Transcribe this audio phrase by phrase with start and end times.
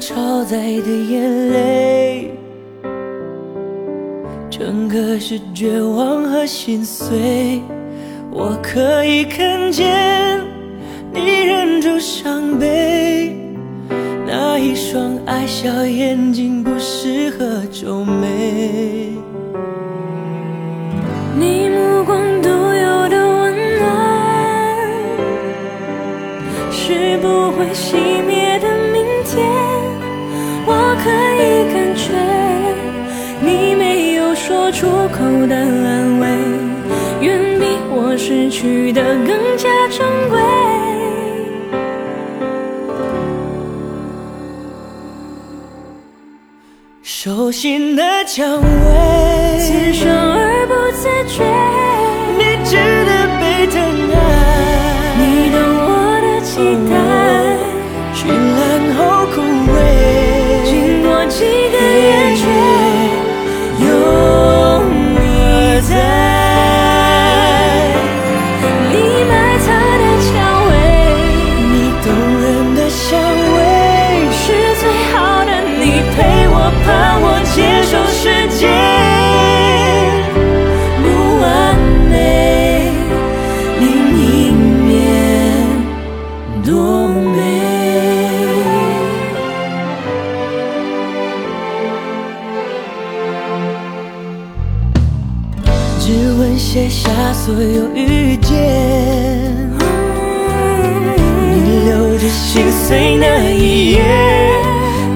[0.00, 2.30] 超载的眼泪，
[4.50, 7.62] 整个是绝望和心碎。
[8.30, 10.40] 我可以看见
[11.12, 13.36] 你忍住伤悲，
[14.26, 19.12] 那一双爱笑眼睛不适合皱眉。
[21.38, 23.86] 你目光独有的温暖，
[26.70, 28.13] 是不会心。
[34.74, 36.26] 出口的安慰
[37.20, 40.40] 远比我失去的更加珍贵。
[47.02, 49.34] 手心的蔷薇。
[49.64, 50.43] 刺伤而
[96.56, 98.54] 写下所有遇见，
[101.52, 104.02] 你留着心碎那一夜，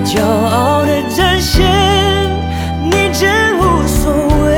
[0.04, 1.64] 骄傲的展现，
[2.84, 4.12] 你真无所
[4.44, 4.48] 谓。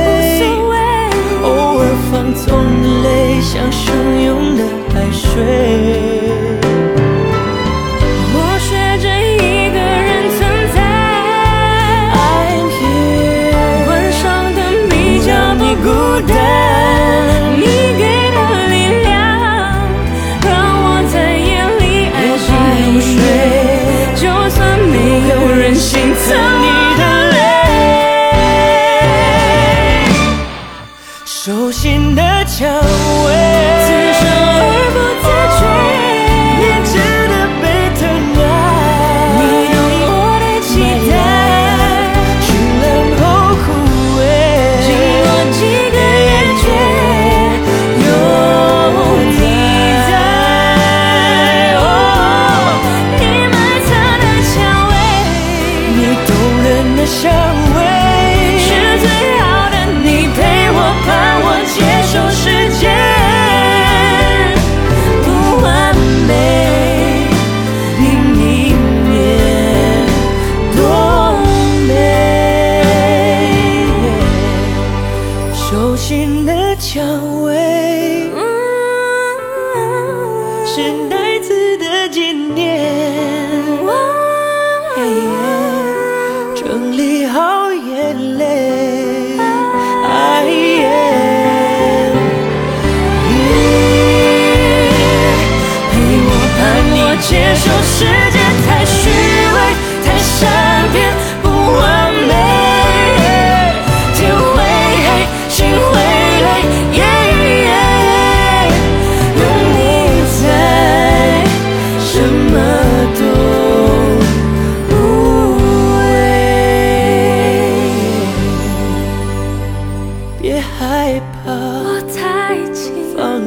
[1.43, 2.45] 偶尔放纵
[2.81, 3.83] 的泪，像汹
[4.25, 4.59] 涌的
[4.93, 5.60] 海水。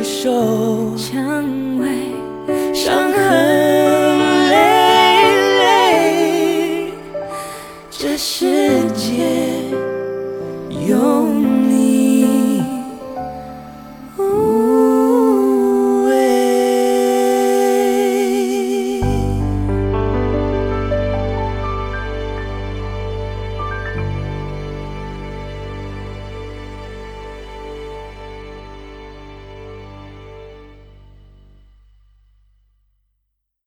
[0.05, 0.75] 手。
[0.97, 1.87] 蔷薇
[2.73, 4.55] 伤痕累
[5.59, 6.93] 累
[7.91, 9.25] 这世界
[10.89, 11.14] 有